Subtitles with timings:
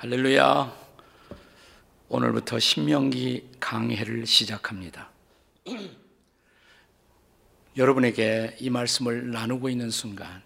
[0.00, 0.74] 할렐루야.
[2.08, 5.10] 오늘부터 신명기 강해를 시작합니다.
[7.76, 10.42] 여러분에게 이 말씀을 나누고 있는 순간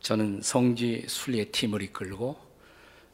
[0.00, 2.38] 저는 성지 순례 팀을 이끌고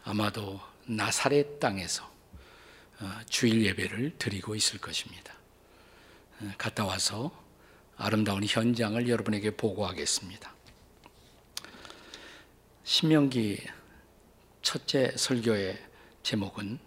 [0.02, 2.02] 아마도 나사렛 땅에서
[2.98, 5.34] 어, 주일 예배를 드리고 있을 것입니다.
[6.40, 7.30] 어, 갔다 와서
[7.96, 10.52] 아름다운 현장을 여러분에게 보고하겠습니다.
[12.82, 13.64] 신명기
[14.62, 15.78] 첫째 설교의
[16.22, 16.78] 제목은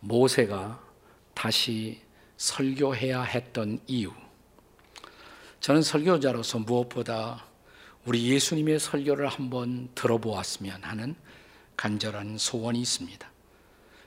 [0.00, 0.82] 모세가
[1.34, 2.00] 다시
[2.36, 4.12] 설교해야 했던 이유.
[5.60, 7.44] 저는 설교자로서 무엇보다
[8.04, 11.14] 우리 예수님의 설교를 한번 들어보았으면 하는
[11.76, 13.30] 간절한 소원이 있습니다.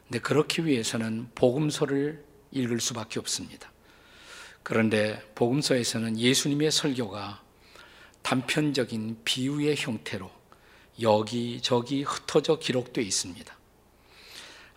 [0.08, 3.72] 근데 그렇기 위해서는 복음서를 읽을 수밖에 없습니다.
[4.64, 7.42] 그런데 복음서에서는 예수님의 설교가
[8.22, 10.30] 단편적인 비유의 형태로
[11.02, 13.56] 여기저기 흩어져 기록되어 있습니다.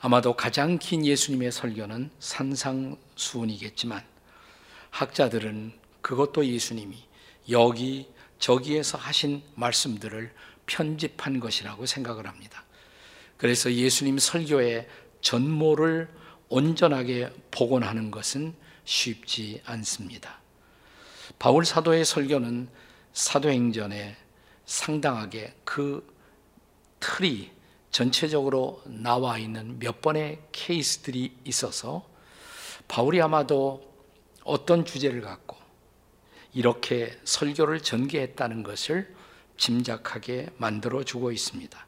[0.00, 4.04] 아마도 가장 긴 예수님의 설교는 산상수훈이겠지만
[4.90, 6.96] 학자들은 그것도 예수님이
[7.50, 10.32] 여기 저기에서 하신 말씀들을
[10.66, 12.64] 편집한 것이라고 생각을 합니다.
[13.36, 14.88] 그래서 예수님 설교의
[15.20, 16.08] 전모를
[16.48, 20.40] 온전하게 복원하는 것은 쉽지 않습니다.
[21.38, 22.68] 바울 사도의 설교는
[23.12, 24.16] 사도행전에
[24.68, 26.06] 상당하게 그
[27.00, 27.50] 틀이
[27.90, 32.06] 전체적으로 나와 있는 몇 번의 케이스들이 있어서
[32.86, 33.90] 바울이 아마도
[34.44, 35.56] 어떤 주제를 갖고
[36.52, 39.14] 이렇게 설교를 전개했다는 것을
[39.56, 41.86] 짐작하게 만들어 주고 있습니다.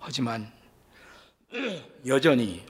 [0.00, 0.52] 하지만
[2.06, 2.66] 여전히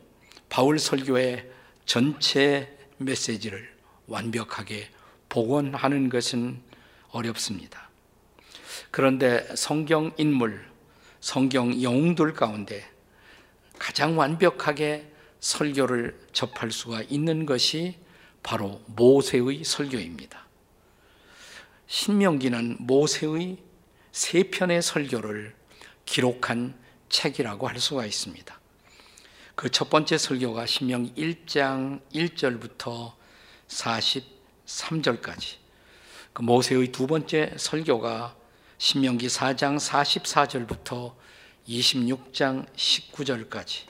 [0.50, 1.50] 바울 설교의
[1.86, 3.74] 전체 메시지를
[4.06, 4.90] 완벽하게
[5.30, 6.60] 복원하는 것은
[7.10, 7.86] 어렵습니다.
[8.90, 10.64] 그런데 성경 인물,
[11.20, 12.88] 성경 영웅들 가운데
[13.78, 17.96] 가장 완벽하게 설교를 접할 수가 있는 것이
[18.42, 20.46] 바로 모세의 설교입니다.
[21.86, 23.58] 신명기는 모세의
[24.12, 25.54] 세 편의 설교를
[26.04, 26.74] 기록한
[27.08, 28.60] 책이라고 할 수가 있습니다.
[29.56, 33.14] 그 첫 번째 설교가 신명 1장 1절부터
[33.68, 35.56] 43절까지.
[36.34, 38.36] 그 모세의 두 번째 설교가
[38.78, 41.14] 신명기 4장 44절부터
[41.66, 43.86] 26장 19절까지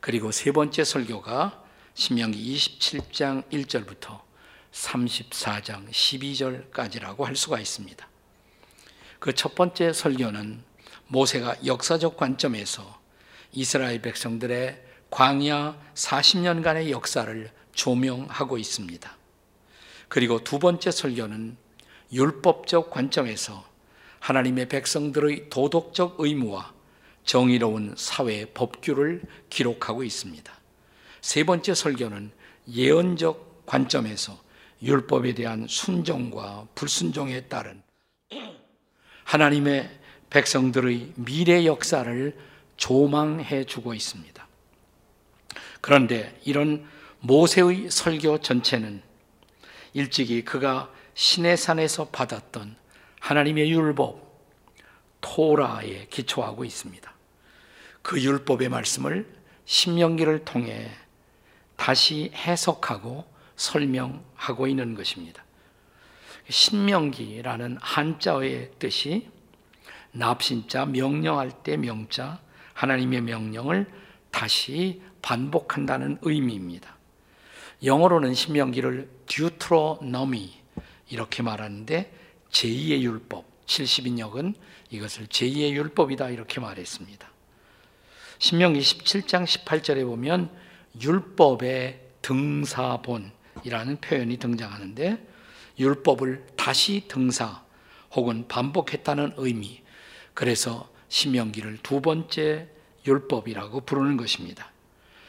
[0.00, 1.64] 그리고 세 번째 설교가
[1.94, 4.20] 신명기 27장 1절부터
[4.72, 8.08] 34장 12절까지라고 할 수가 있습니다.
[9.18, 10.62] 그 첫 번째 설교는
[11.08, 13.00] 모세가 역사적 관점에서
[13.52, 19.16] 이스라엘 백성들의 광야 40년간의 역사를 조명하고 있습니다.
[20.08, 21.56] 그리고 두 번째 설교는
[22.12, 23.71] 율법적 관점에서
[24.22, 26.72] 하나님의 백성들의 도덕적 의무와
[27.24, 30.52] 정의로운 사회 법규를 기록하고 있습니다.
[31.20, 32.30] 세 번째 설교는
[32.72, 34.40] 예언적 관점에서
[34.80, 37.82] 율법에 대한 순종과 불순종에 따른
[39.24, 39.90] 하나님의
[40.30, 42.38] 백성들의 미래 역사를
[42.76, 44.46] 조망해 주고 있습니다.
[45.80, 46.86] 그런데 이런
[47.18, 49.02] 모세의 설교 전체는
[49.94, 52.81] 일찍이 그가 시내산에서 받았던
[53.22, 54.20] 하나님의 율법,
[55.20, 57.12] 토라에 기초하고 있습니다.
[58.02, 59.32] 그 율법의 말씀을
[59.64, 60.90] 신명기를 통해
[61.76, 63.24] 다시 해석하고
[63.54, 65.44] 설명하고 있는 것입니다.
[66.48, 69.30] 신명기라는 한자어의 뜻이
[70.10, 72.40] 납신자, 명령할 때 명자,
[72.74, 73.86] 하나님의 명령을
[74.32, 76.96] 다시 반복한다는 의미입니다.
[77.84, 80.52] 영어로는 신명기를 듀트로노미
[81.08, 82.21] 이렇게 말하는데
[82.52, 84.54] 제2의 율법, 70인역은
[84.90, 87.30] 이것을 제2의 율법이다 이렇게 말했습니다.
[88.38, 90.50] 신명기 17장 18절에 보면
[91.00, 95.26] 율법의 등사본이라는 표현이 등장하는데
[95.78, 97.62] 율법을 다시 등사
[98.12, 99.82] 혹은 반복했다는 의미
[100.34, 102.68] 그래서 신명기를 두 번째
[103.06, 104.70] 율법이라고 부르는 것입니다.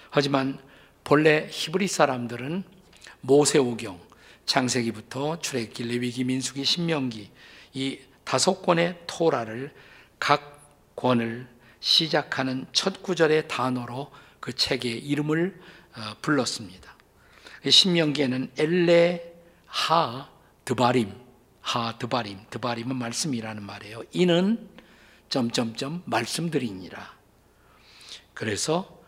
[0.09, 0.59] 하지만
[1.03, 2.63] 본래 히브리 사람들은
[3.21, 3.99] 모세오경
[4.45, 7.31] 창세기부터 출애굽기, 레위기, 민수기, 신명기
[7.73, 9.73] 이 다섯 권의 토라를
[10.19, 11.47] 각 권을
[11.79, 15.59] 시작하는 첫 구절의 단어로 그 책의 이름을
[15.95, 16.95] 어, 불렀습니다.
[17.67, 19.33] 신명기에는 엘레
[19.65, 20.29] 하
[20.65, 21.13] 드바림
[21.61, 24.03] 하 드바림 드바림은 말씀이라는 말이에요.
[24.11, 24.69] 이는
[25.29, 27.13] 점점점 말씀들이니라.
[28.33, 29.01] 그래서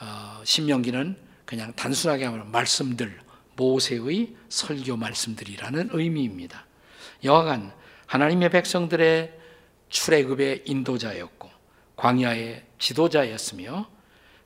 [0.00, 3.20] 어, 신명기는 그냥 단순하게 하면 말씀들
[3.60, 6.64] 모세의 설교 말씀들이라는 의미입니다.
[7.22, 7.72] 여하간
[8.06, 9.38] 하나님의 백성들의
[9.90, 11.50] 출애굽의 인도자였고
[11.96, 13.86] 광야의 지도자였으며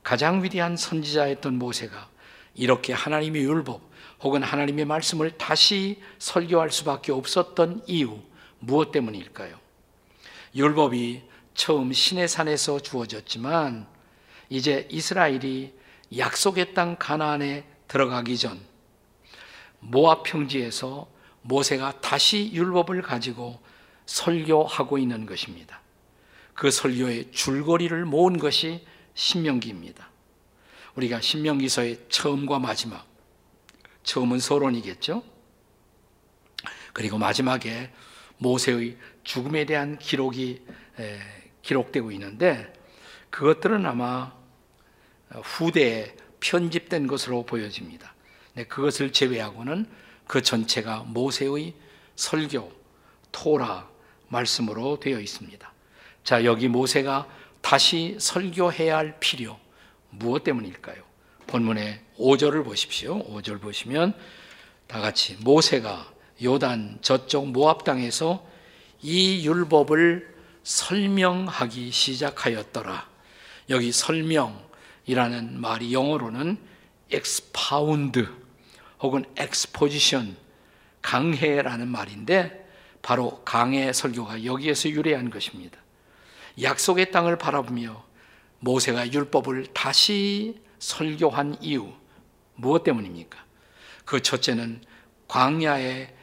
[0.03, 2.09] 가장 위대한 선지자였던 모세가
[2.55, 3.81] 이렇게 하나님의 율법
[4.21, 8.19] 혹은 하나님의 말씀을 다시 설교할 수밖에 없었던 이유
[8.59, 9.57] 무엇 때문일까요?
[10.53, 11.23] 율법이
[11.53, 13.87] 처음 신의 산에서 주어졌지만
[14.49, 15.73] 이제 이스라엘이
[16.17, 18.74] 약속의 땅 가나안에 들어가기 전
[19.87, 21.07] 모압 평지에서
[21.41, 23.61] 모세가 다시 율법을 가지고
[24.05, 25.81] 설교하고 있는 것입니다.
[26.53, 30.09] 그 설교의 줄거리를 모은 것이 신명기입니다.
[30.95, 33.05] 우리가 신명기서의 처음과 마지막,
[34.03, 35.23] 처음은 서론이겠죠?
[36.93, 37.91] 그리고 마지막에
[38.37, 40.63] 모세의 죽음에 대한 기록이
[41.61, 42.73] 기록되고 있는데
[43.29, 44.33] 그것들은 아마
[45.29, 48.14] 후대에 편집된 것으로 보여집니다.
[48.63, 49.85] 그것을 제외하고는
[50.27, 51.73] 그 전체가 모세의
[52.15, 52.71] 설교,
[53.31, 53.89] 토라
[54.29, 55.73] 말씀으로 되어 있습니다.
[56.23, 57.27] 자, 여기 모세가
[57.61, 59.59] 다시 설교해야 할 필요
[60.09, 61.03] 무엇 때문일까요?
[61.47, 63.23] 본문의 5절을 보십시오.
[63.25, 64.13] 5절 보시면
[64.87, 66.11] 다 같이 모세가
[66.43, 68.45] 요단 저쪽 모압 땅에서
[69.01, 73.07] 이 율법을 설명하기 시작하였더라.
[73.69, 76.57] 여기 설명이라는 말이 영어로는
[77.11, 78.27] expound
[79.01, 80.35] 혹은 exposition
[81.01, 82.65] 강해라는 말인데
[83.01, 85.77] 바로 강해 설교가 여기에서 유래한 것입니다.
[86.61, 88.03] 약속의 땅을 바라보며
[88.59, 91.91] 모세가 율법을 다시 설교한 이유
[92.55, 93.43] 무엇 때문입니까?
[94.05, 94.81] 그 첫째는
[95.27, 96.13] 광야의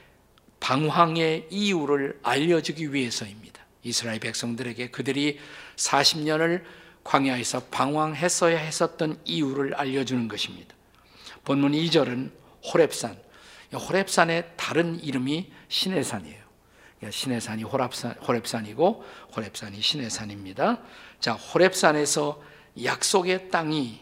[0.58, 3.60] 방황의 이유를 알려주기 위해서입니다.
[3.82, 5.38] 이스라엘 백성들에게 그들이
[5.76, 6.62] 40년을
[7.04, 10.74] 광야에서 방황했어야 했었던 이유를 알려주는 것입니다.
[11.44, 13.16] 본문 2절은 호랩산.
[13.72, 16.42] 호랩산의 다른 이름이 시내산이에요.
[17.10, 20.80] 시내산이 호랩산, 호랩산이고 호랩산이 시내산입니다.
[21.20, 22.38] 자, 호랩산에서
[22.82, 24.00] 약속의 땅이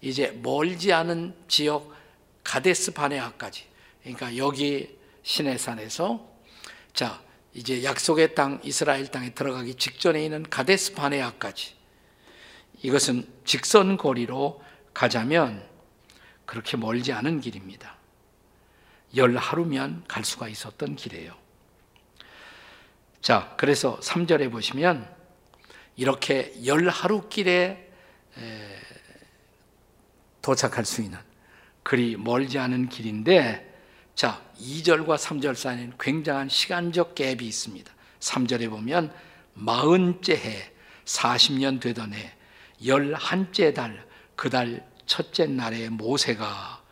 [0.00, 1.94] 이제 멀지 않은 지역
[2.42, 3.64] 가데스 바네아까지
[4.02, 6.26] 그러니까 여기 시내산에서
[6.92, 7.22] 자,
[7.54, 11.74] 이제 약속의 땅 이스라엘 땅에 들어가기 직전에 있는 가데스 바네아까지
[12.82, 14.62] 이것은 직선 거리로
[14.92, 15.66] 가자면
[16.46, 17.96] 그렇게 멀지 않은 길입니다.
[19.16, 21.34] 열 하루면 갈 수가 있었던 길이에요.
[23.20, 25.12] 자, 그래서 3절에 보시면
[25.96, 27.90] 이렇게 열 하루 길에
[30.42, 31.18] 도착할 수 있는
[31.82, 33.64] 그리 멀지 않은 길인데
[34.14, 37.92] 자, 2절과 3절 사이에는 굉장한 시간적 갭이 있습니다.
[38.20, 39.12] 3절에 보면
[39.54, 40.72] 마흔째 해
[41.04, 42.32] 40년 되던 해
[42.84, 44.06] 열한째 달
[44.36, 46.82] 그 달 첫째 날에 모세가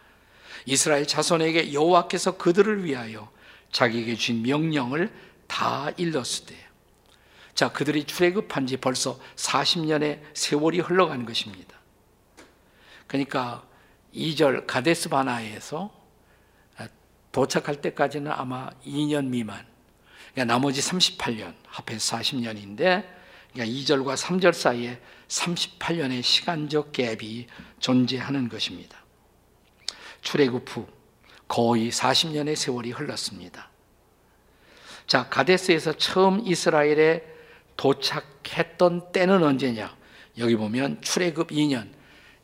[0.67, 3.31] 이스라엘 자손에게 여호와께서 그들을 위하여
[3.73, 5.13] 자기에게 주신 명령을
[5.47, 6.65] 다 일렀을 때요.
[7.55, 11.77] 자, 그들이 출애굽한 지 벌써 40년의 세월이 흘러간 것입니다.
[13.07, 13.65] 그러니까
[14.15, 15.93] 2절 가데스 바나에서
[17.31, 19.67] 도착할 때까지는 아마 2년 미만.
[20.33, 23.05] 그러니까 나머지 38년, 합해서 40년인데
[23.53, 25.01] 그러니까 2절과 3절 사이에
[25.35, 27.47] 38년의 시간적 갭이
[27.81, 28.99] 존재하는 것입니다.
[30.23, 30.87] 출애굽 후
[31.49, 33.71] 거의 40년의 세월이 흘렀습니다.
[35.07, 37.25] 자, 가데스에서 처음 이스라엘에
[37.77, 39.95] 도착했던 때는 언제냐?
[40.39, 41.89] 여기 보면 출애굽 2년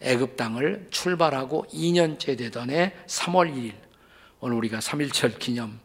[0.00, 3.74] 애굽 땅을 출발하고 2년째 되던 해 3월 1일
[4.40, 5.80] 오늘 우리가 3.1절 기념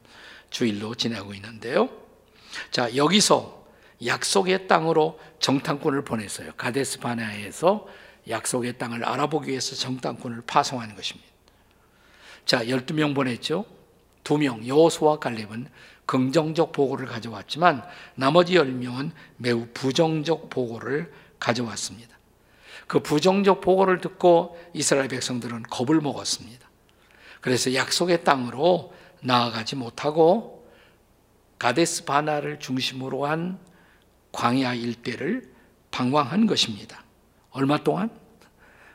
[0.50, 1.90] 주일로 지내고 있는데요.
[2.72, 3.65] 자, 여기서
[4.04, 6.52] 약속의 땅으로 정탐꾼을 보냈어요.
[6.58, 7.88] 가데스 바네아에서
[8.28, 11.30] 약속의 땅을 알아보기 위해서 정탐꾼을 파송하는 것입니다.
[12.46, 13.66] 자, 12명 보냈죠.
[14.24, 15.68] 2명, 여호수와 갈렙은
[16.06, 17.84] 긍정적 보고를 가져왔지만
[18.16, 22.16] 나머지 10명은 매우 부정적 보고를 가져왔습니다.
[22.88, 26.68] 그 부정적 보고를 듣고 이스라엘 백성들은 겁을 먹었습니다.
[27.42, 30.68] 그래서 약속의 땅으로 나아가지 못하고
[31.58, 33.60] 가데스 바나를 중심으로 한
[34.36, 35.50] 광야 일대를
[35.92, 37.04] 방황한 것입니다.
[37.52, 38.10] 얼마 동안?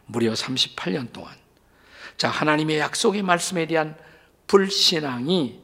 [0.05, 1.35] 무려 38년 동안.
[2.19, 3.97] 자, 하나님의 약속의 말씀에 대한
[4.47, 5.59] 불신앙이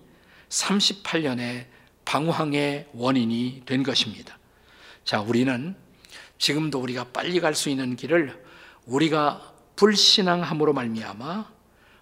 [0.49, 1.67] 38년의
[2.07, 4.39] 방황의 원인이 된 것입니다.
[5.05, 5.77] 자, 우리는
[6.39, 8.43] 지금도 우리가 빨리 갈 수 있는 길을
[8.87, 11.51] 우리가 불신앙함으로 말미암아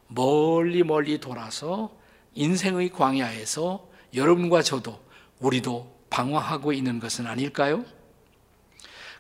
[0.08, 1.96] 멀리 멀리 돌아서
[2.34, 5.02] 인생의 광야에서 여러분과 저도
[5.40, 7.84] 우리도 방황하고 있는 것은 아닐까요?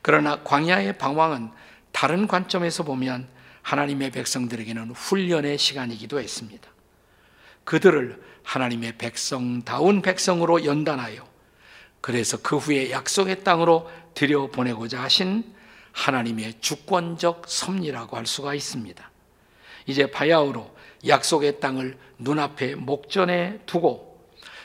[0.02, 1.50] 그러나 광야의 방황은
[1.92, 3.28] 다른 관점에서 보면
[3.62, 6.68] 하나님의 백성들에게는 훈련의 시간이기도 했습니다.
[7.64, 11.26] 그들을 하나님의 백성다운 백성으로 연단하여
[12.02, 15.54] 그래서 그 후에 약속의 땅으로 들여보내고자 하신
[15.92, 19.10] 하나님의 주권적 섭리라고 할 수가 있습니다.
[19.86, 20.74] 이제 바야흐로
[21.06, 24.03] 약속의 땅을 눈앞에 목전에 두고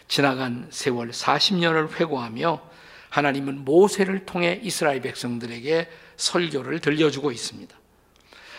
[0.10, 2.62] 지나간 세월 40년을 회고하며
[3.10, 7.75] 하나님은 모세를 통해 이스라엘 백성들에게 설교를 들려주고 있습니다.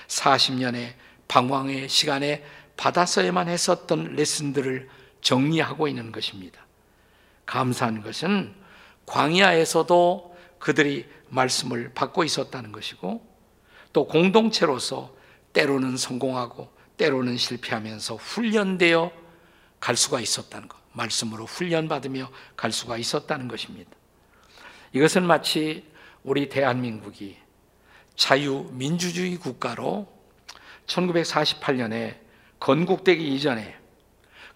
[0.06, 0.94] 40년의
[1.28, 2.44] 방황의 시간에
[2.76, 4.88] 받았어야만 했었던 레슨들을
[5.20, 6.64] 정리하고 있는 것입니다.
[7.46, 8.54] 감사한 것은
[9.06, 13.26] 광야에서도 그들이 말씀을 받고 있었다는 것이고
[13.92, 15.14] 또 공동체로서
[15.52, 19.10] 때로는 성공하고 때로는 실패하면서 훈련되어
[19.80, 20.79] 갈 수가 있었다는 것.
[20.92, 23.90] 말씀으로 훈련받으며 갈 수가 있었다는 것입니다.
[24.92, 25.84] 이것은 마치
[26.22, 27.36] 우리 대한민국이
[28.16, 30.08] 자유민주주의 국가로
[30.86, 32.18] 1948년에
[32.58, 33.76] 건국되기 이전에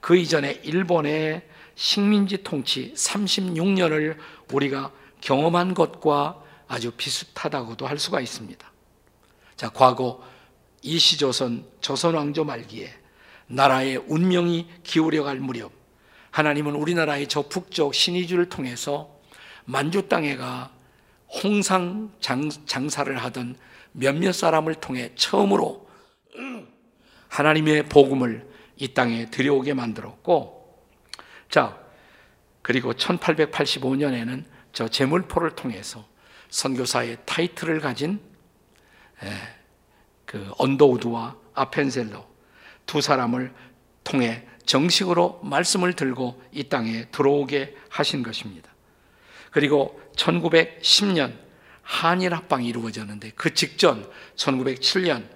[0.00, 4.18] 그 이전에 일본의 식민지 통치 36년을
[4.52, 8.72] 우리가 경험한 것과 아주 비슷하다고도 할 수가 있습니다.
[9.56, 10.22] 자, 과거
[10.82, 12.92] 이시조선 조선왕조 말기에
[13.46, 15.72] 나라의 운명이 기울여갈 무렵
[16.34, 19.20] 하나님은 우리나라의 저 북쪽 신의주를 통해서
[19.66, 20.72] 만주 땅에가
[21.28, 23.56] 홍상 장사를 하던
[23.92, 25.88] 몇몇 사람을 통해 처음으로
[27.28, 30.84] 하나님의 복음을 이 땅에 들여오게 만들었고,
[31.50, 31.78] 자,
[32.62, 36.04] 그리고 1885년에는 저 제물포를 통해서
[36.48, 38.20] 선교사의 타이틀을 가진
[40.24, 42.26] 그 언더우드와 아펜셀러
[42.86, 43.54] 두 사람을
[44.02, 48.70] 통해 정식으로 말씀을 들고 이 땅에 들어오게 하신 것입니다.
[49.50, 51.36] 그리고 1910년
[51.82, 55.28] 한일 합방이 이루어졌는데 그 직전 1907년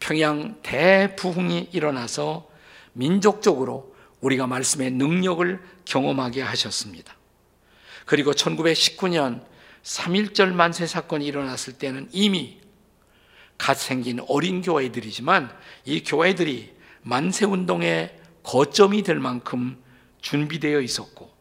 [0.00, 2.48] 평양 대부흥이 일어나서
[2.92, 7.14] 민족적으로 우리가 말씀의 능력을 경험하게 하셨습니다.
[8.06, 9.44] 그리고 1919년
[9.82, 12.58] 3.1절 만세 사건이 일어났을 때는 이미
[13.56, 15.54] 갓 생긴 어린 교회들이지만
[15.84, 19.82] 이 교회들이 만세 운동의 거점이 될 만큼
[20.20, 21.32] 준비되어 있었고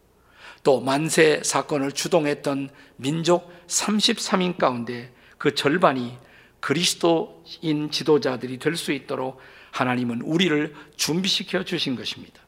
[0.63, 6.17] 또 만세 사건을 주동했던 민족 33인 가운데 그 절반이
[6.59, 9.39] 그리스도인 지도자들이 될 수 있도록
[9.71, 12.41] 하나님은 우리를 준비시켜 주신 것입니다.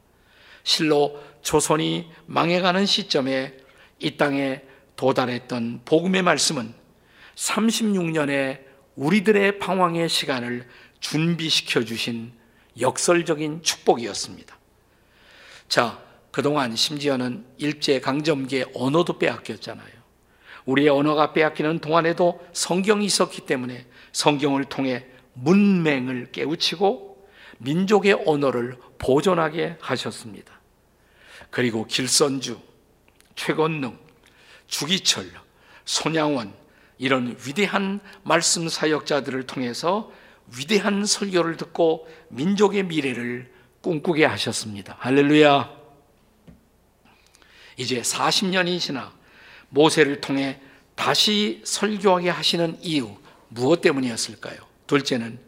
[0.63, 3.57] 실로 조선이 망해가는 시점에
[4.00, 4.62] 이 땅에
[4.95, 6.74] 도달했던 복음의 말씀은
[7.35, 8.63] 36년의
[8.95, 10.67] 우리들의 방황의 시간을
[11.01, 12.31] 준비시켜 주신
[12.79, 14.58] 역설적인 축복이었습니다.
[15.67, 19.96] 자, 그동안 심지어는 일제 강점기에 언어도 빼앗겼잖아요.
[20.65, 27.29] 우리의 언어가 빼앗기는 동안에도 성경이 있었기 때문에 성경을 통해 문맹을 깨우치고
[27.60, 30.60] 민족의 언어를 보존하게 하셨습니다.
[31.50, 32.60] 그리고 길선주,
[33.36, 33.98] 최건능,
[34.67, 35.32] 주기철,
[35.86, 36.53] 손양원
[36.98, 40.12] 이런 위대한 말씀 사역자들을 통해서
[40.57, 44.95] 위대한 설교를 듣고 민족의 미래를 꿈꾸게 하셨습니다.
[44.99, 45.69] 할렐루야.
[47.77, 49.13] 이제 40년이 지나
[49.69, 50.59] 모세를 통해
[50.95, 53.15] 다시 설교하게 하시는 이유
[53.49, 54.57] 무엇 때문이었을까요?
[54.87, 55.39] 둘째는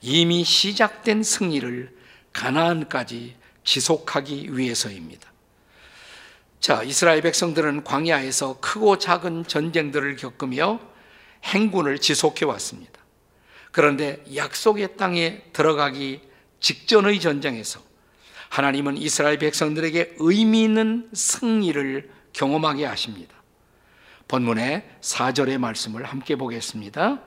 [0.00, 1.94] 이미 시작된 승리를
[2.32, 5.32] 가나안까지 지속하기 위해서입니다.
[6.60, 10.80] 자, 이스라엘 백성들은 광야에서 크고 작은 전쟁들을 겪으며
[11.44, 12.93] 행군을 지속해 왔습니다.
[13.74, 16.20] 그런데 약속의 땅에 들어가기
[16.60, 17.80] 직전의 전쟁에서
[18.48, 23.34] 하나님은 이스라엘 백성들에게 의미 있는 승리를 경험하게 하십니다.
[24.28, 27.20] 본문의 4절의 말씀을 함께 보겠습니다.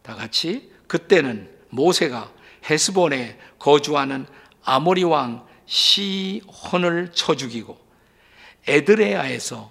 [0.00, 2.32] 다 같이 그때는 모세가
[2.70, 4.24] 헤스본에 거주하는
[4.64, 7.78] 아모리 왕 시혼을 쳐 죽이고
[8.66, 9.70] 에드레아에서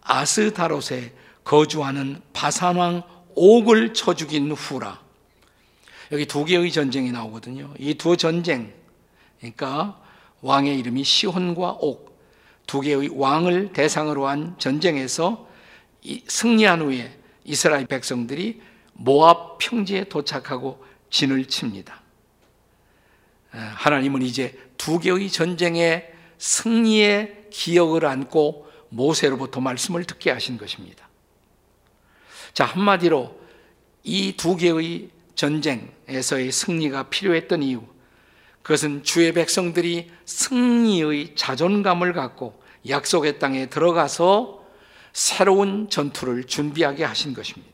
[0.00, 1.12] 아스다롯에
[1.44, 3.04] 거주하는 바산 왕
[3.36, 5.05] 옥을 쳐 죽인 후라.
[6.12, 7.74] 여기 두 개의 전쟁이 나오거든요.
[7.78, 8.72] 이 두 전쟁,
[9.38, 10.00] 그러니까
[10.42, 12.20] 왕의 이름이 시혼과 옥,
[12.66, 15.48] 두 개의 왕을 대상으로 한 전쟁에서
[16.28, 18.60] 승리한 후에 이스라엘 백성들이
[18.92, 22.00] 모압 평지에 도착하고 진을 칩니다.
[23.50, 31.08] 하나님은 이제 두 개의 전쟁의 승리의 기억을 안고 모세로부터 말씀을 듣게 하신 것입니다.
[32.52, 33.40] 자, 한마디로
[34.04, 37.82] 이 두 개의 전쟁에서의 승리가 필요했던 이유,
[38.62, 44.66] 그것은 주의 백성들이 승리의 자존감을 갖고 약속의 땅에 들어가서
[45.12, 47.72] 새로운 전투를 준비하게 하신 것입니다.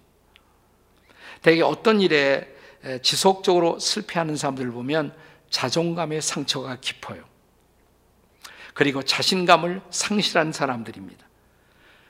[1.40, 2.54] 대개 어떤 일에
[3.02, 5.14] 지속적으로 실패하는 사람들을 보면
[5.50, 7.24] 자존감의 상처가 깊어요.
[8.74, 11.26] 그리고 자신감을 상실한 사람들입니다.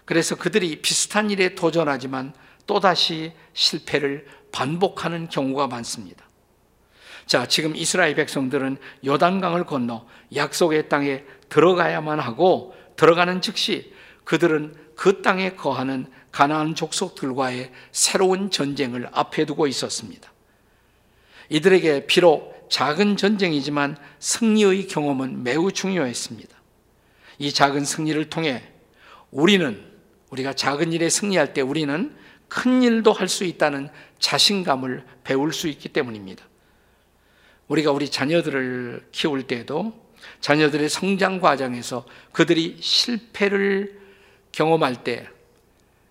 [0.05, 2.35] 그래서 그들이 비슷한 일에 도전하지만
[2.73, 6.25] 또다시 실패를 반복하는 경우가 많습니다.
[7.27, 13.93] 자, 지금 이스라엘 백성들은 요단강을 건너 약속의 땅에 들어가야만 하고 들어가는 즉시
[14.25, 20.33] 그들은 그 땅에 거하는 가나안 족속들과의 새로운 전쟁을 앞에 두고 있었습니다.
[21.51, 26.57] 이들에게 비록 작은 전쟁이지만 승리의 경험은 매우 중요했습니다.
[27.39, 28.63] 이 작은 승리를 통해
[29.31, 29.85] 우리는
[30.31, 32.22] 우리가 작은 일에 승리할 때 우리는
[32.53, 36.45] 큰 일도 할 수 있다는 자신감을 배울 수 있기 때문입니다.
[37.67, 39.95] 우리가 우리 자녀들을 키울 때도
[40.41, 43.99] 자녀들의 성장 과정에서 그들이 실패를
[44.53, 45.27] 경험할 때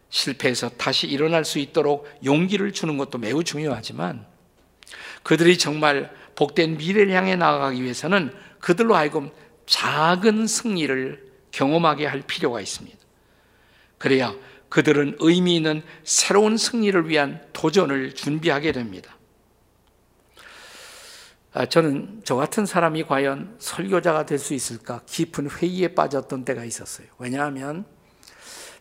[0.09, 4.25] 실패해서 다시 일어날 수 있도록 용기를 주는 것도 매우 중요하지만
[5.21, 9.29] 그들이 정말 복된 미래를 향해 나아가기 위해서는 그들로 하여금
[9.67, 12.97] 작은 승리를 경험하게 할 필요가 있습니다.
[13.99, 14.33] 그래야
[14.71, 19.17] 그들은 의미 있는 새로운 승리를 위한 도전을 준비하게 됩니다.
[21.53, 27.07] 아, 저는 저 같은 사람이 과연 설교자가 될 수 있을까 깊은 회의에 빠졌던 때가 있었어요.
[27.17, 27.83] 왜냐하면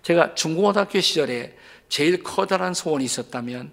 [0.03, 1.57] 제가 중고등학교 시절에
[1.89, 3.73] 제일 커다란 소원이 있었다면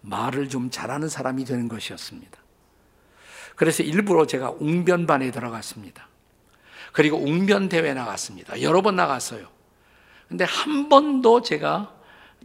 [0.00, 2.38] 말을 좀 잘하는 사람이 되는 것이었습니다.
[3.54, 6.08] 그래서 일부러 제가 웅변반에 들어갔습니다.
[6.92, 8.62] 그리고 웅변 대회 나갔습니다.
[8.62, 9.59] 여러 번 나갔어요.
[10.30, 11.92] 근데 한 번도 제가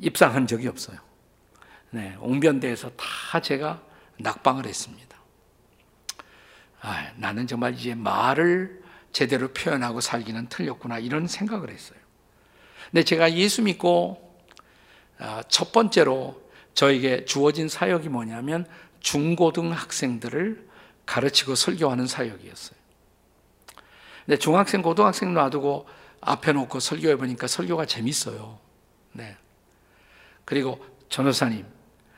[0.01, 0.97] 입상한 적이 없어요.
[1.91, 3.79] 네, 웅변대에서 다 제가
[4.17, 5.15] 낙방을 했습니다.
[6.81, 11.99] 아, 나는 정말 이제 말을 제대로 표현하고 살기는 틀렸구나 이런 생각을 했어요.
[12.89, 14.35] 근데 제가 예수 믿고
[15.19, 16.41] 아, 첫 번째로
[16.73, 18.65] 저에게 주어진 사역이 뭐냐면
[19.01, 20.67] 중고등 학생들을
[21.05, 22.79] 가르치고 설교하는 사역이었어요.
[24.25, 25.87] 근데 중학생, 고등학생 놔두고
[26.25, 28.59] 앞에 놓고 설교해 보니까 설교가 재밌어요.
[29.13, 29.37] 네.
[30.43, 31.65] 그리고 전호사님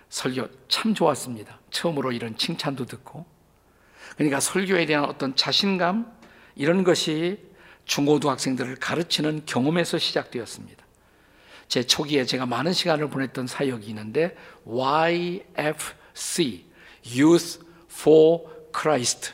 [0.09, 1.59] 설교 참 좋았습니다.
[1.69, 3.25] 처음으로 이런 칭찬도 듣고
[4.15, 6.11] 그러니까 설교에 대한 어떤 자신감
[6.55, 7.45] 이런 것이
[7.85, 10.85] 중고등 학생들을 가르치는 경험에서 시작되었습니다.
[11.67, 15.45] 제 초기에 제가 많은 시간을 보냈던 사역이 있는데 YFC
[17.05, 17.59] Youth
[17.91, 19.33] for Christ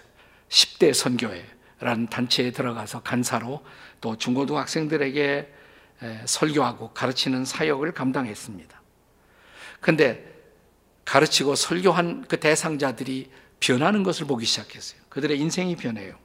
[0.50, 3.64] 10대 선교회라는 단체에 들어가서 간사로
[4.04, 5.54] 또 중고등학생들에게
[6.26, 8.82] 설교하고 가르치는 사역을 감당했습니다.
[9.80, 10.30] 근데
[11.06, 15.00] 가르치고 설교한 그 대상자들이 변하는 것을 보기 시작했어요.
[15.08, 16.20] 그들의 인생이 변해요.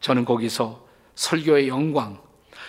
[0.00, 2.22] 저는 거기서 설교의 영광,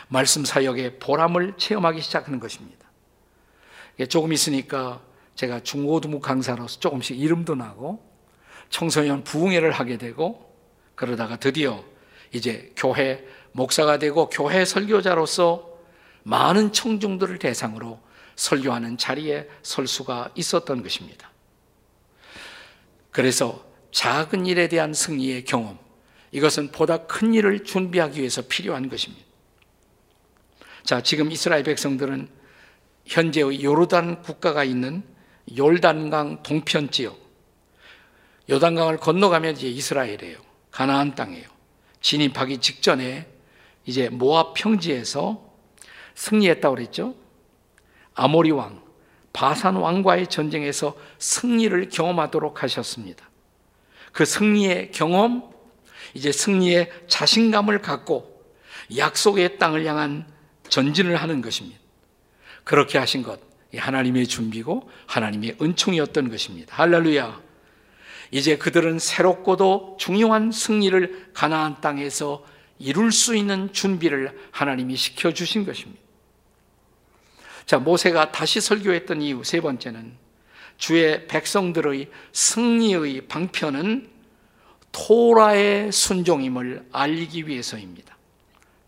[0.07, 2.89] 말씀 사역의 보람을 체험하기 시작하는 것입니다.
[4.09, 5.03] 조금 있으니까
[5.35, 8.03] 제가 중고등부 강사로서 조금씩 이름도 나고
[8.71, 10.51] 청소년 부흥회를 하게 되고
[10.95, 11.83] 그러다가 드디어
[12.31, 15.71] 이제 교회 목사가 되고 교회 설교자로서
[16.23, 17.99] 많은 청중들을 대상으로
[18.35, 21.31] 설교하는 자리에 설 수가 있었던 것입니다.
[23.11, 25.77] 그래서 작은 일에 대한 승리의 경험,
[26.31, 29.23] 이것은 보다 큰 일을 준비하기 위해서 필요한 것입니다.
[30.83, 32.27] 자, 지금 이스라엘 백성들은
[33.05, 35.03] 현재의 요르단 국가가 있는
[35.55, 37.19] 요단강 동편 지역,
[38.49, 40.37] 요단강을 건너가면 이제 이스라엘이에요.
[40.71, 41.47] 가나안 땅이에요.
[42.01, 43.32] 진입하기 직전에
[43.85, 45.43] 이제 모압 평지에서
[46.15, 47.15] 승리했다고 그랬죠.
[48.15, 48.81] 아모리 왕,
[49.33, 53.29] 바산 왕과의 전쟁에서 승리를 경험하도록 하셨습니다.
[54.11, 55.51] 그 승리의 경험,
[56.13, 58.43] 이제 승리의 자신감을 갖고
[58.95, 60.27] 약속의 땅을 향한
[60.69, 61.79] 전진을 하는 것입니다.
[62.63, 63.39] 그렇게 하신 것,
[63.75, 66.75] 하나님의 준비고 하나님의 은총이었던 것입니다.
[66.77, 67.41] 할렐루야.
[68.31, 72.43] 이제 그들은 새롭고도 중요한 승리를 가나안 땅에서
[72.83, 76.01] 이룰 수 있는 준비를 하나님이 시켜 주신 것입니다.
[77.65, 80.17] 자, 모세가 다시 설교했던 이유 세 번째는
[80.77, 84.09] 주의 백성들의 승리의 방편은
[84.91, 88.17] 토라의 순종임을 알리기 위해서입니다.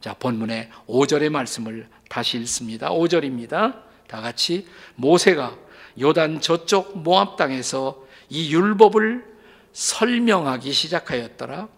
[0.02, 2.90] 자, 본문의 5절의 말씀을 다시 읽습니다.
[2.90, 3.82] 5절입니다.
[4.08, 5.58] 다 같이 모세가
[6.02, 9.24] 요단 저쪽 모압 땅에서 이 율법을
[9.72, 11.70] 설명하기 시작하였더라.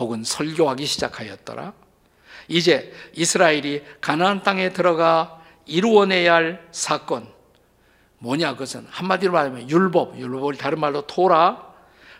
[0.00, 1.74] 혹은 설교하기 시작하였더라.
[2.48, 7.28] 이제 이스라엘이 가나안 땅에 들어가 이루어내야 할 사건
[8.18, 11.70] 뭐냐 그것은 한마디로 말하면 율법, 율법을 다른 말로 토라,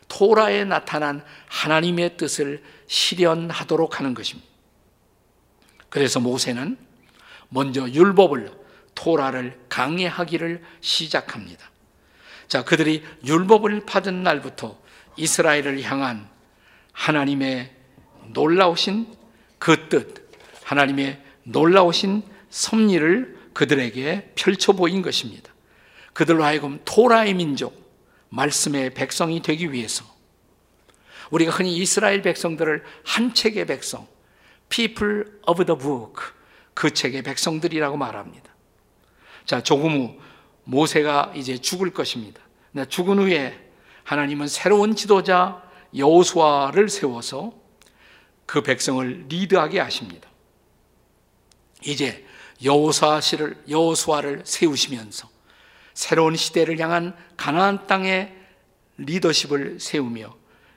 [0.08, 4.48] 토라에 나타난 하나님의 뜻을 실현하도록 하는 것입니다.
[5.88, 6.78] 그래서 모세는
[7.48, 8.52] 먼저 율법을
[8.94, 11.70] 토라를 강해하기를 시작합니다.
[12.48, 14.78] 자, 그들이 율법을 받은 날부터
[15.16, 16.28] 이스라엘을 향한
[17.00, 17.74] 하나님의
[18.34, 19.06] 놀라우신
[19.58, 20.30] 그 뜻,
[20.64, 25.50] 하나님의 놀라우신 섭리를 그들에게 펼쳐 보인 것입니다.
[26.12, 27.74] 그들로 하여금 토라의 민족,
[28.28, 30.04] 말씀의 백성이 되기 위해서
[31.30, 34.06] 우리가 흔히 이스라엘 백성들을 한 책의 백성,
[34.68, 36.14] people of the book,
[36.74, 38.54] 그 책의 백성들이라고 말합니다.
[39.46, 40.20] 자, 조금 후
[40.64, 42.42] 모세가 이제 죽을 것입니다.
[42.88, 43.58] 죽은 후에
[44.04, 47.52] 하나님은 새로운 지도자 여호수아를 세워서
[48.46, 50.28] 그 백성을 리드하게 하십니다.
[51.84, 52.26] 이제
[52.62, 55.28] 여호수아를 여호수아를 세우시면서
[55.94, 58.34] 새로운 시대를 향한 가나안 땅의
[58.98, 60.34] 리더십을 세우며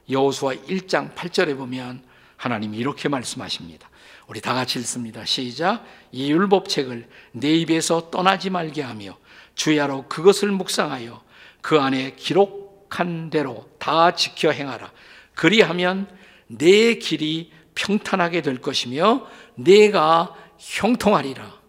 [0.10, 2.04] 여호수아 1장 8절에 보면
[2.38, 3.90] 하나님이 이렇게 말씀하십니다.
[4.28, 5.26] 우리 다 같이 읽습니다.
[5.26, 5.86] 시작.
[6.12, 9.18] 이 율법책을 내 입에서 떠나지 말게 하며
[9.56, 11.22] 주야로 그것을 묵상하여
[11.62, 12.63] 그 안에 기록
[13.00, 14.92] 한 대로 다 지켜 행하라.
[15.36, 16.08] 그리하면
[16.48, 21.62] 내 길이 평탄하게 될 것이며 내가 형통하리라.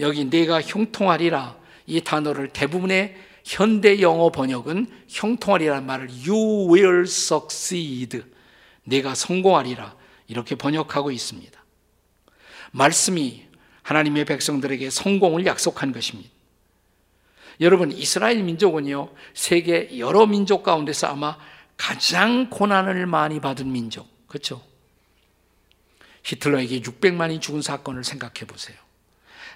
[0.00, 1.56] 여기 내가 형통하리라
[1.86, 8.22] 이 단어를 대부분의 현대 영어 번역은 형통하리라는 말을 you will succeed.
[8.84, 9.96] 내가 성공하리라.
[10.28, 11.64] 이렇게 번역하고 있습니다.
[12.72, 13.46] 말씀이
[13.82, 16.30] 하나님의 백성들에게 성공을 약속한 것입니다.
[17.60, 21.36] 여러분, 이스라엘 민족은요, 세계 여러 민족 가운데서 아마
[21.76, 24.06] 가장 고난을 많이 받은 민족.
[24.28, 24.62] 그렇죠?
[26.24, 28.76] 히틀러에게 600만이 죽은 사건을 생각해 보세요.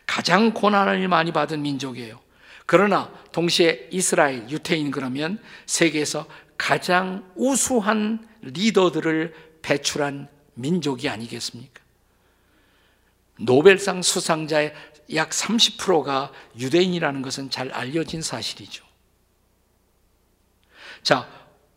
[0.07, 2.21] 가장 고난을 많이 받은 민족이에요.
[2.67, 11.83] 그러나 동시에 이스라엘, 유태인 그러면 세계에서 가장 우수한 리더들을 배출한 민족이 아니겠습니까?
[13.39, 14.73] 노벨상 수상자의
[15.15, 18.85] 약 30%가 유대인이라는 것은 잘 알려진 사실이죠.
[21.03, 21.29] 자,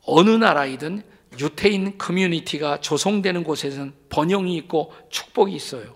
[0.04, 1.04] 어느 나라이든
[1.39, 5.95] 유태인 커뮤니티가 조성되는 곳에서는 번영이 있고 축복이 있어요.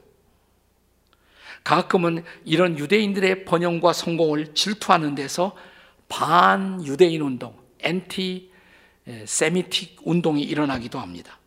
[1.63, 5.55] 가끔은 이런 유대인들의 번영과 성공을 질투하는 데서
[6.07, 8.51] 반 유대인 운동, 엔티
[9.25, 11.37] 세미틱 운동이 일어나기도 합니다.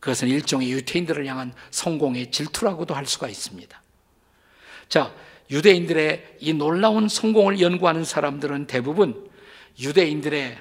[0.00, 3.82] 그것은 일종의 유태인들을 향한 성공의 질투라고도 할 수가 있습니다.
[4.88, 5.14] 자,
[5.50, 9.30] 유대인들의 이 놀라운 성공을 연구하는 사람들은 대부분
[9.78, 10.58] 유대인들의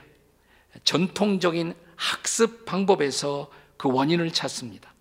[0.83, 4.93] 전통적인 학습 방법에서 그 원인을 찾습니다.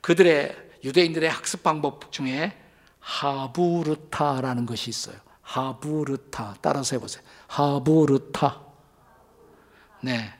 [0.00, 2.56] 그들의 유대인들의 학습 방법 중에
[3.00, 5.16] 하부르타라는 것이 있어요.
[5.42, 6.56] 하부르타.
[6.60, 7.22] 따라서 해보세요.
[7.46, 8.60] 하부르타.
[10.02, 10.32] 네.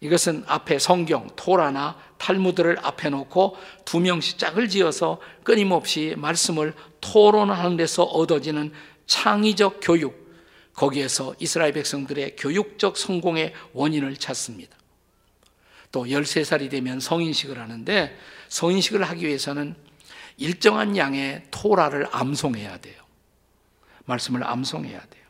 [0.00, 8.02] 이것은 앞에 성경, 토라나 탈무드를 앞에 놓고 두 명씩 짝을 지어서 끊임없이 말씀을 토론하는 데서
[8.02, 8.72] 얻어지는
[9.06, 10.26] 창의적 교육,
[10.74, 14.76] 거기에서 이스라엘 백성들의 교육적 성공의 원인을 찾습니다.
[15.90, 19.74] 또 13살이 되면 성인식을 하는데 성인식을 하기 위해서는
[20.36, 23.02] 일정한 양의 토라를 암송해야 돼요.
[24.04, 25.24] 말씀을 암송해야 돼요.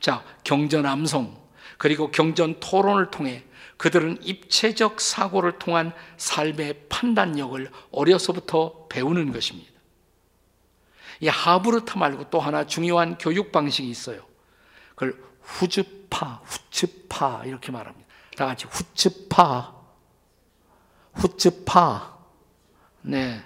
[0.00, 1.34] 자, 경전 암송,
[1.78, 3.42] 그리고 경전 토론을 통해
[3.76, 9.72] 그들은 입체적 사고를 통한 삶의 판단력을 어려서부터 배우는 것입니다.
[11.20, 14.26] 이 하브르타 말고 또 하나 중요한 교육 방식이 있어요.
[14.90, 18.06] 그걸 후즈파, 후츠파 이렇게 말합니다.
[18.36, 19.74] 다 같이 후츠파,
[21.14, 22.18] 후츠파.
[23.02, 23.44] 네.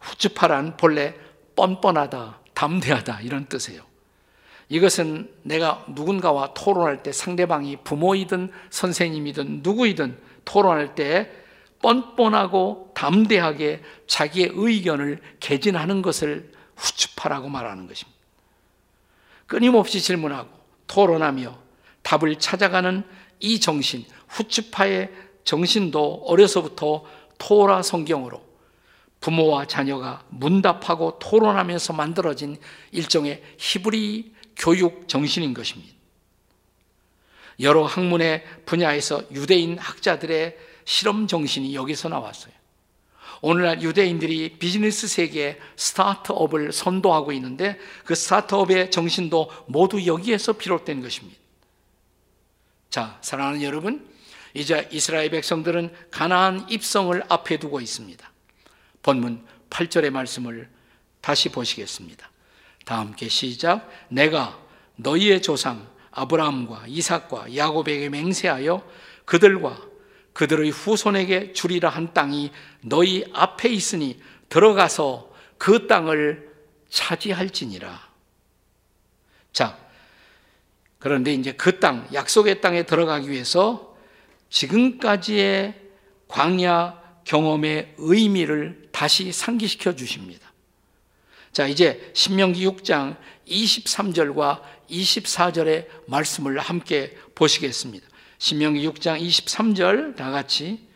[0.00, 1.14] 후츠파란 본래
[1.56, 3.89] 뻔뻔하다, 담대하다 이런 뜻이에요.
[4.70, 11.30] 이것은 내가 누군가와 토론할 때 상대방이 부모이든 선생님이든 누구이든 토론할 때
[11.82, 18.18] 뻔뻔하고 담대하게 자기의 의견을 개진하는 것을 후추파라고 말하는 것입니다.
[19.46, 20.48] 끊임없이 질문하고
[20.86, 21.58] 토론하며
[22.02, 23.02] 답을 찾아가는
[23.40, 25.10] 이 정신, 후추파의
[25.42, 27.04] 정신도 어려서부터
[27.38, 28.40] 토라 성경으로
[29.20, 32.56] 부모와 자녀가 문답하고 토론하면서 만들어진
[32.92, 35.92] 일종의 히브리 교육 정신인 것입니다.
[37.58, 42.52] 여러 학문의 분야에서 유대인 학자들의 실험 정신이 여기서 나왔어요.
[43.42, 51.38] 오늘날 유대인들이 비즈니스 세계에 스타트업을 선도하고 있는데 그 스타트업의 정신도 모두 여기에서 비롯된 것입니다.
[52.90, 54.06] 자, 사랑하는 여러분,
[54.52, 58.30] 이제 이스라엘 백성들은 가나안 입성을 앞에 두고 있습니다.
[59.02, 60.68] 본문 8절의 말씀을
[61.20, 62.30] 다시 보시겠습니다.
[62.84, 63.88] 다 함께 시작.
[64.08, 64.58] 내가
[64.96, 68.82] 너희의 조상 아브라함과 이삭과 야곱에게 맹세하여
[69.24, 69.80] 그들과
[70.32, 72.50] 그들의 후손에게 주리라 한 땅이
[72.82, 76.50] 너희 앞에 있으니 들어가서 그 땅을
[76.88, 78.08] 차지할지니라.
[79.52, 79.78] 자,
[80.98, 83.96] 그런데 이제 그 땅, 약속의 땅에 들어가기 위해서
[84.50, 85.74] 지금까지의
[86.28, 90.49] 광야 경험의 의미를 다시 상기시켜 주십니다.
[91.52, 93.16] 자, 이제 신명기 6장
[93.48, 98.06] 23절과 24절의 말씀을 함께 보시겠습니다.
[98.38, 100.86] 신명기 6장 23절 다 같이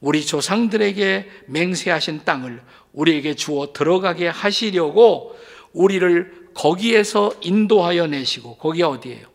[0.00, 5.36] 우리 조상들에게 맹세하신 땅을 우리에게 주어 들어가게 하시려고
[5.72, 9.26] 우리를 거기에서 인도하여 내시고 거기가 어디예요?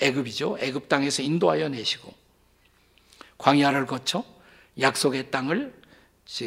[0.00, 0.58] 애굽이죠.
[0.60, 2.12] 애굽 땅에서 인도하여 내시고
[3.38, 4.24] 광야를 거쳐
[4.78, 5.72] 약속의 땅을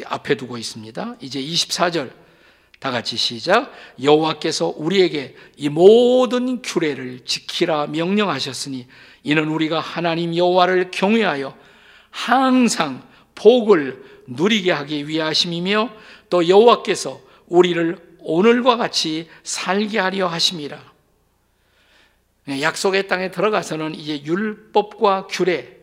[0.06, 1.16] 앞에 두고 있습니다.
[1.20, 2.23] 이제 24절
[2.84, 3.72] 다 같이 시작.
[4.02, 8.86] 여호와께서 우리에게 이 모든 규례를 지키라 명령하셨으니
[9.22, 11.56] 이는 우리가 하나님 여호와를 경외하여
[12.10, 13.02] 항상
[13.34, 15.88] 복을 누리게 하기 위하심이며
[16.28, 20.78] 또 여호와께서 우리를 오늘과 같이 살게 하려 하심이라.
[22.44, 25.78] 네, 약속의 땅에 들어가서는 이제 율법과 규례,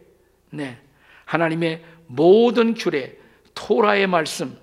[0.52, 0.78] 네,
[1.26, 3.18] 하나님의 모든 규례,
[3.56, 4.61] 토라의 말씀,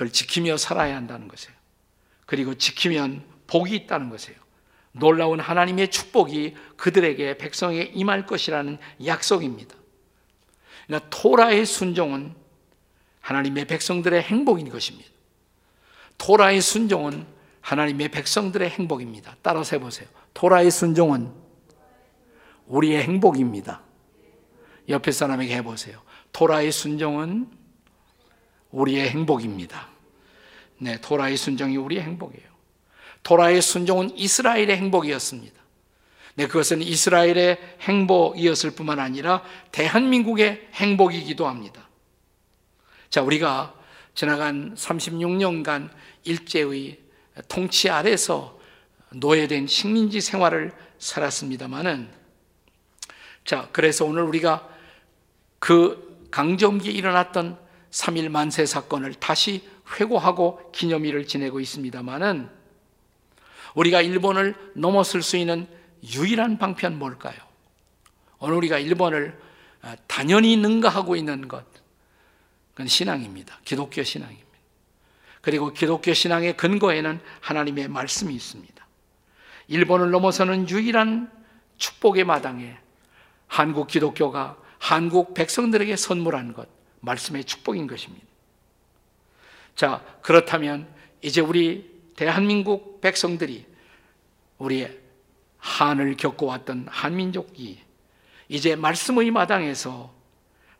[0.00, 1.54] 그걸 지키며 살아야 한다는 것이에요.
[2.24, 4.40] 그리고 지키면 복이 있다는 것이에요.
[4.92, 9.76] 놀라운 하나님의 축복이 그들에게 백성에 임할 것이라는 약속입니다.
[10.86, 12.34] 그러니까 토라의 순종은
[13.20, 15.10] 하나님의 백성들의 행복인 것입니다.
[16.16, 17.26] 토라의 순종은
[17.60, 19.36] 하나님의 백성들의 행복입니다.
[19.42, 20.08] 따라서 해보세요.
[20.32, 21.30] 토라의 순종은
[22.68, 23.82] 우리의 행복입니다.
[24.88, 26.00] 옆에 사람에게 해보세요.
[26.32, 27.50] 토라의 순종은
[28.70, 29.89] 우리의 행복입니다.
[30.80, 32.48] 네, 토라의 순종이 우리의 행복이에요.
[33.22, 35.60] 토라의 순종은 이스라엘의 행복이었습니다.
[36.36, 41.88] 네, 그것은 이스라엘의 행복이었을 뿐만 아니라 대한민국의 행복이기도 합니다.
[43.10, 43.74] 자, 우리가
[44.14, 45.90] 지나간 36년간
[46.24, 46.98] 일제의
[47.48, 48.58] 통치 아래서
[49.12, 52.08] 노예된 식민지 생활을 살았습니다마는
[53.44, 54.68] 자, 그래서 오늘 우리가
[55.58, 57.58] 그 강점기에 일어났던
[57.90, 62.48] 3일 만세 사건을 다시 회고하고 기념일을 지내고 있습니다마는
[63.74, 65.66] 우리가 일본을 넘어설 수 있는
[66.02, 67.36] 유일한 방편 뭘까요?
[68.38, 69.38] 오늘 우리가 일본을
[70.06, 71.64] 단연히 능가하고 있는 것,
[72.72, 73.58] 그건 신앙입니다.
[73.64, 74.48] 기독교 신앙입니다.
[75.40, 78.86] 그리고 기독교 신앙의 근거에는 하나님의 말씀이 있습니다.
[79.68, 81.30] 일본을 넘어서는 유일한
[81.78, 82.76] 축복의 마당에
[83.46, 86.68] 한국 기독교가 한국 백성들에게 선물한 것,
[87.00, 88.26] 말씀의 축복인 것입니다.
[89.74, 90.86] 자, 그렇다면
[91.22, 93.66] 이제 우리 대한민국 백성들이
[94.58, 94.98] 우리의
[95.58, 97.78] 한을 겪어왔던 한민족이
[98.48, 100.12] 이제 말씀의 마당에서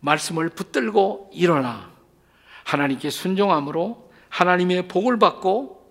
[0.00, 1.92] 말씀을 붙들고 일어나
[2.64, 5.88] 하나님께 순종함으로 하나님의 복을 받고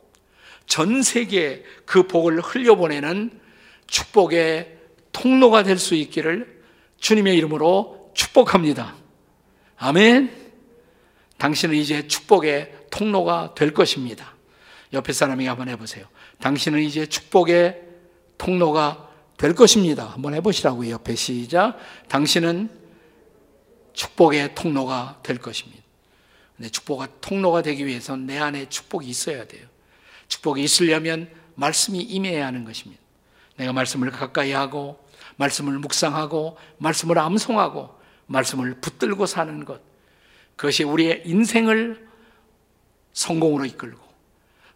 [0.65, 3.39] 전 세계에 그 복을 흘려보내는
[3.87, 4.77] 축복의
[5.11, 6.61] 통로가 될 수 있기를
[6.99, 8.95] 주님의 이름으로 축복합니다.
[9.77, 10.31] 아멘.
[11.37, 14.33] 당신은 이제 축복의 통로가 될 것입니다.
[14.93, 16.05] 옆에 사람에게 한번 해보세요.
[16.41, 17.81] 당신은 이제 축복의
[18.37, 20.07] 통로가 될 것입니다.
[20.07, 20.91] 한번 해보시라고요.
[20.91, 21.77] 옆에 시작.
[22.07, 22.69] 당신은
[23.93, 25.83] 축복의 통로가 될 것입니다.
[26.57, 29.65] 근데 축복의 통로가 되기 위해서는 내 안에 축복이 있어야 돼요.
[30.27, 33.01] 축복이 있으려면 말씀이 임해야 하는 것입니다.
[33.55, 37.97] 내가 말씀을 가까이 하고, 말씀을 묵상하고, 말씀을 암송하고,
[38.27, 39.81] 말씀을 붙들고 사는 것.
[40.55, 42.08] 그것이 우리의 인생을
[43.13, 43.99] 성공으로 이끌고,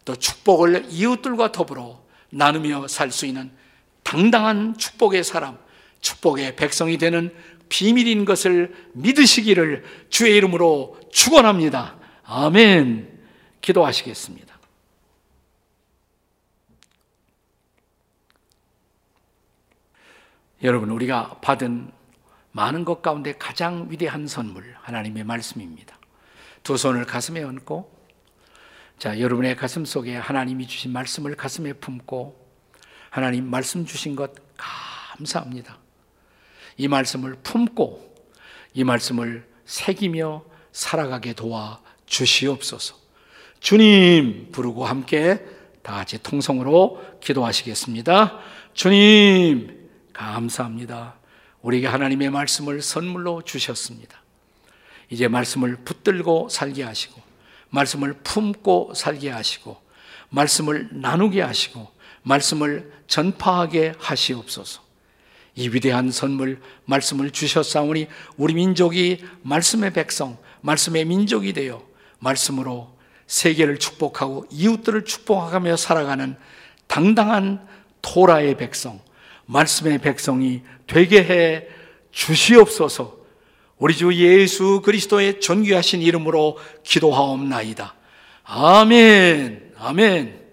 [0.04, 3.50] 또 축복을 이웃들과 더불어 나누며 살 수 있는
[4.02, 5.58] 당당한 축복의 사람,
[6.00, 7.34] 축복의 백성이 되는
[7.68, 11.98] 비밀인 것을 믿으시기를 주의 이름으로 축원합니다.
[12.24, 13.18] 아멘.
[13.60, 14.54] 기도하시겠습니다.
[20.62, 21.90] 여러분, 우리가 받은
[22.52, 25.98] 많은 것 가운데 가장 위대한 선물, 하나님의 말씀입니다.
[26.62, 27.93] 두 손을 가슴에 얹고,
[28.98, 32.42] 자, 여러분의 가슴 속에 하나님이 주신 말씀을 가슴에 품고,
[33.10, 35.78] 하나님 말씀 주신 것 감사합니다.
[36.76, 38.14] 이 말씀을 품고,
[38.72, 42.96] 이 말씀을 새기며 살아가게 도와 주시옵소서.
[43.60, 45.44] 주님 부르고 함께
[45.82, 48.38] 다 같이 통성으로 기도하시겠습니다.
[48.74, 51.16] 주님, 감사합니다.
[51.62, 54.22] 우리에게 하나님의 말씀을 선물로 주셨습니다.
[55.10, 57.33] 이제 말씀을 붙들고 살게 하시고,
[57.74, 59.76] 말씀을 품고 살게 하시고,
[60.30, 61.88] 말씀을 나누게 하시고,
[62.22, 64.82] 말씀을 전파하게 하시옵소서.
[65.56, 71.84] 이 위대한 선물, 말씀을 주셨사오니 우리 민족이 말씀의 백성, 말씀의 민족이 되어
[72.18, 76.36] 말씀으로 세계를 축복하고 이웃들을 축복하며 살아가는
[76.86, 77.66] 당당한
[78.02, 79.00] 토라의 백성,
[79.46, 81.68] 말씀의 백성이 되게 해
[82.10, 83.23] 주시옵소서.
[83.84, 87.94] 우리 주 예수 그리스도의 존귀하신 이름으로 기도하옵나이다.
[88.44, 89.72] 아멘.
[89.76, 90.43] 아멘.